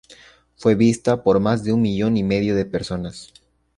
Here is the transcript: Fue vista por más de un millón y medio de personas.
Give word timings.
Fue 0.55 0.73
vista 0.73 1.21
por 1.21 1.39
más 1.39 1.63
de 1.63 1.73
un 1.73 1.83
millón 1.83 2.17
y 2.17 2.23
medio 2.23 2.55
de 2.55 2.65
personas. 2.65 3.31